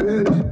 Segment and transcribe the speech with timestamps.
[0.00, 0.49] bitch.